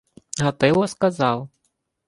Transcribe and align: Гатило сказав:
Гатило 0.39 0.87
сказав: 0.87 1.49